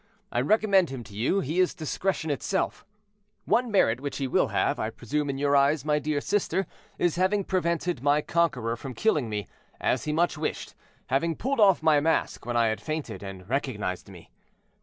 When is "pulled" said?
11.35-11.59